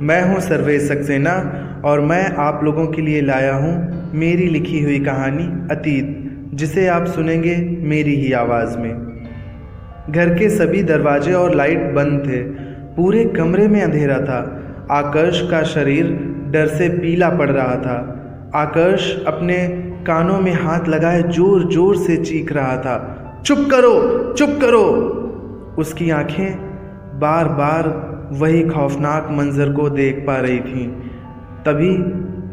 मैं 0.00 0.20
हूँ 0.22 0.40
सर्वेश 0.40 0.82
सक्सेना 0.82 1.32
और 1.84 2.00
मैं 2.00 2.24
आप 2.38 2.60
लोगों 2.64 2.86
के 2.86 3.02
लिए 3.02 3.20
लाया 3.20 3.54
हूँ 3.54 4.10
मेरी 4.14 4.46
लिखी 4.48 4.82
हुई 4.82 4.98
कहानी 5.00 5.44
अतीत, 5.70 6.50
जिसे 6.54 6.86
आप 6.88 7.06
सुनेंगे 7.06 7.56
मेरी 7.84 8.14
ही 8.14 8.32
आवाज़ 8.32 8.76
में। 8.78 8.92
घर 10.10 10.34
के 10.34 10.48
सभी 10.50 10.82
दरवाजे 10.82 11.32
और 11.32 11.54
लाइट 11.54 11.82
बंद 11.94 12.20
थे, 12.26 12.42
पूरे 12.94 13.24
कमरे 13.24 13.66
में 13.68 13.80
अंधेरा 13.82 14.18
था। 14.20 14.40
आकर्ष 14.90 15.40
का 15.50 15.62
शरीर 15.62 16.12
डर 16.52 16.66
से 16.68 16.88
पीला 16.88 17.28
पड़ 17.30 17.50
रहा 17.50 17.74
था। 17.76 17.98
आकर्ष 18.54 19.12
अपने 19.26 19.56
कानों 20.06 20.40
में 20.40 20.52
हाथ 20.54 20.88
लगाए 20.88 21.22
ज़ोर 21.22 21.70
ज़ोर 21.72 21.96
से 21.96 22.16
चीख 22.16 22.52
रहा 22.52 22.76
था, 22.76 23.42
चुप 23.46 23.68
करो 23.70 24.32
चुप 24.32 24.58
करो! 24.62 24.84
उसकी 25.78 26.10
आँखें 26.10 27.18
बार 27.20 27.48
बार 27.48 27.88
वही 28.32 28.62
खौफनाक 28.62 29.28
मंजर 29.30 29.72
को 29.72 29.90
देख 29.90 30.24
पा 30.26 30.36
रही 30.36 30.60
थीं। 30.60 30.88
तभी 31.66 31.96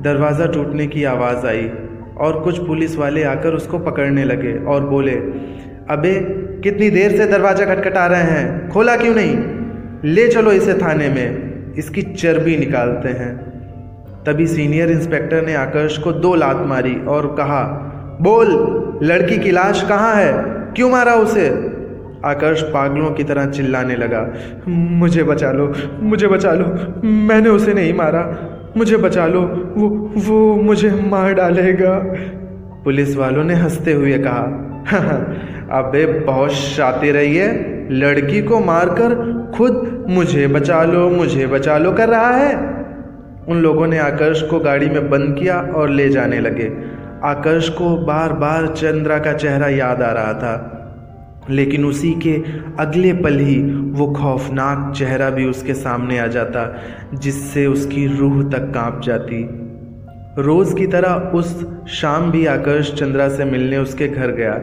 दरवाज़ा 0.00 0.46
टूटने 0.46 0.86
की 0.86 1.04
आवाज़ 1.04 1.46
आई 1.46 1.70
और 2.18 2.40
कुछ 2.40 2.58
पुलिस 2.58 2.98
वाले 2.98 3.22
आकर 3.24 3.54
उसको 3.54 3.78
पकड़ने 3.78 4.24
लगे 4.24 4.64
और 4.64 4.86
बोले, 4.86 5.12
अबे, 5.90 6.14
कितनी 6.62 6.90
देर 6.90 7.10
से 7.10 7.26
दरवाज़ा 7.26 7.74
खटखटा 7.74 8.06
रहे 8.06 8.22
हैं? 8.22 8.68
खोला 8.68 8.96
क्यों 8.96 9.14
नहीं? 9.14 9.38
ले 10.04 10.28
चलो 10.28 10.52
इसे 10.52 10.74
थाने 10.74 11.08
में। 11.08 11.52
इसकी 11.74 12.02
चर्बी 12.02 12.56
निकालते 12.56 13.08
हैं। 13.08 13.52
तभी 14.26 14.46
सीनियर 14.46 14.90
इंस्पेक्टर 14.90 15.46
ने 15.46 15.54
आकर्ष 15.54 15.98
को 15.98 16.12
दो 16.12 16.34
लात 16.34 16.66
मारी 16.66 17.00
और 17.08 17.26
कहा, 17.26 17.62
बोल, 18.20 18.48
लड़की 19.02 19.38
की 19.38 19.50
लाश 19.50 19.86
कहाँ 19.88 20.14
है? 20.14 20.32
क्यों 20.76 20.90
मारा 20.90 21.14
उसे? 21.14 21.48
आकर्ष 22.24 22.62
पागलों 22.62 23.10
की 23.10 23.24
तरह 23.24 23.46
चिल्लाने 23.46 23.96
लगा, 23.96 24.26
मुझे 24.68 25.22
बचा 25.22 25.52
लो, 25.52 25.72
मुझे 26.00 26.28
बचा 26.28 26.52
लो, 26.52 26.66
मैंने 27.04 27.48
उसे 27.48 27.74
नहीं 27.74 27.94
मारा, 27.94 28.22
मुझे 28.76 28.96
बचा 28.96 29.26
लो, 29.26 29.40
वो 29.76 29.88
वो 30.16 30.54
मुझे 30.62 30.90
मार 30.90 31.34
डालेगा। 31.34 31.98
पुलिस 32.84 33.16
वालों 33.16 33.44
ने 33.44 33.54
हँसते 33.54 33.92
हुए 33.92 34.18
कहा 34.18 34.68
अबे 35.78 36.06
बहुत 36.06 36.50
शातिर 36.50 37.14
रही 37.14 37.36
है 37.36 37.50
लड़की 37.92 38.42
को 38.42 38.60
मारकर 38.60 39.14
खुद 39.56 40.06
मुझे 40.08 40.46
बचा 40.46 40.82
लो, 40.82 41.08
मुझे 41.10 41.46
बचा 41.46 41.78
लो 41.78 41.92
कर 41.92 42.08
रहा 42.08 42.30
है। 42.30 42.54
उन 43.48 43.60
लोगों 43.60 43.86
ने 43.86 43.98
आकर्ष 43.98 44.42
को 44.42 44.58
गाड़ी 44.58 44.88
में 44.88 45.10
बंद 45.10 45.36
किया 45.38 45.60
और 45.60 45.90
ले 45.90 46.08
जाने 46.08 46.40
लगे। 46.40 46.70
आकर्ष 47.24 47.68
को 47.68 47.96
बार 47.96 48.32
बार 48.32 48.66
चंद्रा 48.66 49.18
का 49.18 49.32
चेहरा 49.32 49.68
याद 49.68 50.02
आ 50.02 50.12
रहा 50.12 50.32
था। 50.32 50.78
लेकिन 51.50 51.84
उसी 51.84 52.12
के 52.12 52.42
अगले 52.78 53.12
पल 53.12 53.38
ही 53.38 53.62
वो 53.72 54.06
खौफनाक 54.12 54.94
चेहरा 54.96 55.30
भी 55.30 55.44
उसके 55.44 55.74
सामने 55.74 56.18
आ 56.18 56.26
जाता, 56.26 56.76
जिससे 57.14 57.66
उसकी 57.66 58.06
रूह 58.06 58.50
तक 58.50 58.58
काँप 58.58 59.00
जाती। 59.04 59.48
रोज़ 60.38 60.76
की 60.76 60.86
तरह 60.86 61.14
उस 61.14 61.66
शाम 61.88 62.30
भी 62.30 62.46
आकर्ष 62.46 62.94
चंद्रा 62.94 63.28
से 63.28 63.44
मिलने 63.44 63.78
उसके 63.78 64.08
घर 64.08 64.30
गया, 64.30 64.60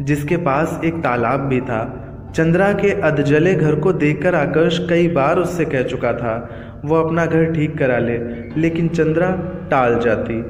जिसके 0.00 0.36
पास 0.36 0.80
एक 0.84 0.94
तालाब 0.94 1.40
भी 1.40 1.60
था। 1.60 2.04
चंद्रा 2.34 2.72
के 2.72 3.00
अधजले 3.00 3.54
घर 3.54 3.74
को 3.74 3.92
देखकर 3.92 4.34
आकर्ष 4.34 4.88
कई 4.88 5.08
बार 5.08 5.38
उससे 5.38 5.64
कह 5.64 5.82
चुका 5.82 6.12
था, 6.12 6.50
वो 6.84 6.94
अपना 6.96 7.26
घर 7.26 7.44
ठीक 7.44 7.78
करा 7.78 7.98
ले। 7.98 8.18
लेकिन 8.60 8.88
चंद्रा 8.88 9.30
टाल 9.70 10.00
जाती। 10.00 10.40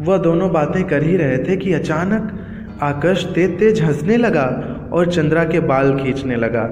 वह 0.00 0.16
दोनों 0.16 0.52
बातें 0.52 0.84
कर 0.84 1.02
ही 1.02 1.16
रहे 1.16 1.38
थे 1.38 1.56
कि 1.56 1.72
अचानक 1.72 2.40
आकर्ष 2.82 3.24
तेज 3.24 3.58
तेज 3.58 3.82
हंसने 3.82 4.16
लगा 4.16 4.71
और 4.92 5.12
चंद्रा 5.12 5.44
के 5.44 5.60
बाल 5.60 5.98
खींचने 5.98 6.36
लगा। 6.36 6.64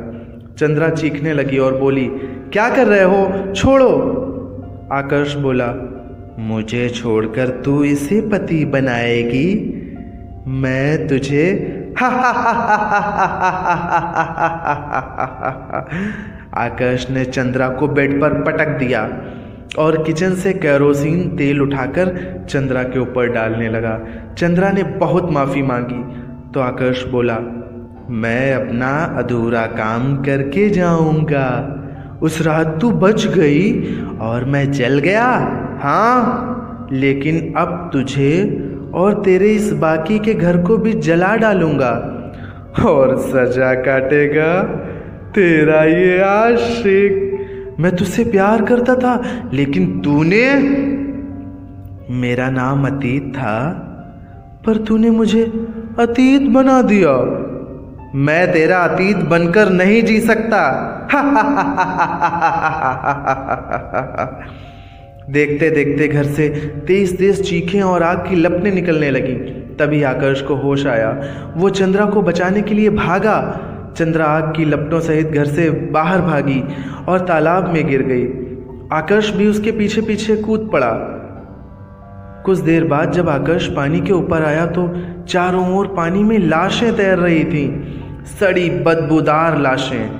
चंद्रा 0.58 0.88
चीखने 0.88 1.32
लगी 1.32 1.58
और 1.58 1.78
बोली, 1.78 2.06
क्या 2.52 2.68
कर 2.68 2.86
रहे 2.86 3.02
हो? 3.02 3.52
छोड़ो। 3.52 4.26
आकर्ष 4.92 5.34
बोला, 5.34 5.74
मुझे 6.38 6.88
छोड़कर 6.88 7.48
तू 7.48 7.84
इसे 7.84 8.20
पति 8.20 8.64
बनाएगी। 8.64 9.76
मैं 10.46 11.08
तुझे 11.08 11.76
आकर्ष 16.54 17.10
ने 17.10 17.24
चंद्रा 17.24 17.68
को 17.68 17.88
बेड 17.88 18.20
पर 18.20 18.42
पटक 18.42 18.68
दिया 18.68 19.22
और 19.78 20.02
किचन 20.02 20.34
से 20.34 20.52
कैरोसिन 20.52 21.36
तेल 21.36 21.62
उठाकर 21.62 22.16
चंद्रा 22.50 22.82
के 22.82 22.98
ऊपर 22.98 23.26
डालने 23.26 23.68
लगा। 23.68 24.00
चंद्रा 24.38 24.70
ने 24.70 24.82
बहुत 24.82 25.30
माफ़ी 25.30 25.62
मांगी 25.62 26.04
तो 26.52 26.60
आकर्ष 26.60 27.04
बोला 27.04 27.38
मैं 28.10 28.54
अपना 28.54 29.16
अधूरा 29.18 29.66
काम 29.66 30.16
करके 30.16 30.68
जाऊँगा। 30.70 31.76
उस 32.22 32.42
रात 32.42 32.78
तू 32.80 32.90
बच 32.90 33.26
गई 33.26 33.82
और 34.20 34.44
मैं 34.44 34.72
चल 34.72 34.98
गया। 34.98 35.26
हाँ 35.80 36.88
लेकिन 36.92 37.54
अब 37.56 37.90
तुझे 37.92 38.32
और 38.94 39.22
तेरे 39.22 39.48
इस 39.48 39.72
बाकी 39.72 40.18
के 40.18 40.34
घर 40.34 40.62
को 40.62 40.76
भी 40.76 40.92
जला 40.92 41.36
डालूँगा। 41.36 42.16
और 42.86 43.16
सजा 43.16 43.74
काटेगा 43.74 44.62
तेरा 45.30 45.84
ये 45.84 46.20
आशिक। 46.20 47.76
मैं 47.80 47.96
तुझसे 47.96 48.24
प्यार 48.24 48.64
करता 48.64 48.94
था, 48.94 49.22
लेकिन 49.52 50.00
तूने 50.00 50.54
मेरा 52.10 52.50
नाम 52.50 52.86
अतीत 52.86 53.32
था, 53.36 53.70
पर 54.66 54.76
तूने 54.76 55.10
मुझे 55.10 55.44
अतीत 55.98 56.42
बना 56.42 56.82
दिया। 56.82 57.46
मैं 58.14 58.52
तेरा 58.52 58.78
अतीत 58.78 59.16
बनकर 59.16 59.68
नहीं 59.68 60.02
जी 60.02 60.20
सकता। 60.20 60.60
देखते 65.30 65.70
देखते 65.70 66.08
घर 66.08 66.24
से 66.24 66.48
तेज 66.86 67.16
तेज 67.18 67.42
चीखें 67.48 67.82
और 67.82 68.02
आग 68.02 68.18
की 68.28 68.36
लपटें 68.36 68.72
निकलने 68.72 69.10
लगी। 69.10 69.34
तभी 69.76 70.02
आकर्ष 70.02 70.42
को 70.42 70.54
होश 70.54 70.86
आया। 70.86 71.10
वो 71.56 71.70
चंद्रा 71.70 72.06
को 72.06 72.22
बचाने 72.22 72.62
के 72.62 72.74
लिए 72.74 72.90
भागा। 72.90 73.36
चंद्रा 73.96 74.24
आग 74.24 74.52
की 74.56 74.64
लपटों 74.64 75.00
सहित 75.00 75.26
घर 75.26 75.44
से 75.44 75.70
बाहर 75.70 76.20
भागी 76.20 76.62
और 77.08 77.18
तालाब 77.18 77.68
में 77.68 77.86
गिर 77.86 78.02
गई। 78.02 78.26
आकर्ष 78.92 79.30
भी 79.30 79.46
उसके 79.46 79.72
पीछे 79.72 80.00
पीछे 80.00 80.36
कूद 80.36 80.68
पड़ा। 80.72 80.92
कुछ 82.44 82.58
देर 82.58 82.84
बाद 82.84 83.12
जब 83.12 83.28
आकर्ष 83.28 83.66
पानी 83.66 84.00
के 84.00 84.12
ऊपर 84.12 84.44
आया 84.44 84.66
तो 84.66 84.88
चारों 85.28 85.78
ओर 85.78 85.86
पानी 85.86 86.22
में 86.22 86.38
लाशें 86.38 86.96
तैर 86.96 87.18
रही 87.18 87.44
थीं। 87.44 87.99
सड़ी 88.24 88.70
बदबूदार 88.70 89.58
लाशें। 89.58 90.10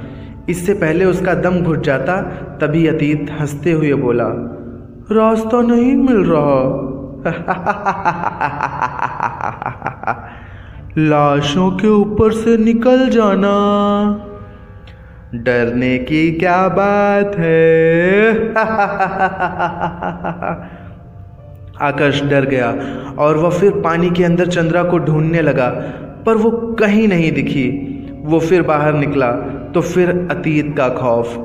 इससे 0.49 0.75
पहले 0.75 1.05
उसका 1.05 1.35
दम 1.35 1.63
घुट 1.63 1.81
जाता, 1.81 2.23
तभी 2.61 2.87
अतीत 2.87 3.27
हँसते 3.41 3.73
हुए 3.73 3.95
बोला, 3.95 4.27
रास्ता 5.13 5.63
नहीं 5.63 5.97
मिल 5.97 6.17
रहा। 6.17 6.87
लाशों 10.99 11.71
के 11.71 11.89
ऊपर 11.89 12.33
से 12.33 12.57
निकल 12.57 13.09
जाना। 13.09 13.51
डरने 15.35 15.99
की 15.99 16.33
क्या 16.33 16.69
बात 16.69 17.37
है? 17.37 18.51
आकाश 21.81 22.23
डर 22.23 22.45
गया 22.45 22.75
और 23.19 23.37
वह 23.37 23.51
फिर 23.51 23.71
पानी 23.71 24.11
के 24.11 24.25
अंदर 24.25 24.47
चंद्रा 24.47 24.83
को 24.83 24.99
ढूँढने 24.99 25.43
लगा, 25.43 25.69
पर 26.27 26.35
वो 26.35 26.51
कहीं 26.51 27.09
नहीं 27.09 27.33
दिखी। 27.33 27.90
वो 28.23 28.41
फिर 28.41 28.63
बाहर 28.63 28.95
निकला 28.95 29.31
तो 29.75 29.81
फिर 29.81 30.11
अतीत 30.31 30.75
का 30.77 30.89
खौफ 30.89 31.37